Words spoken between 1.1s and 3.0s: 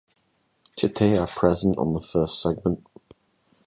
are present on the first segment.